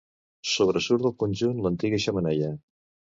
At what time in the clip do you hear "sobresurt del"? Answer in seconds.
0.51-1.13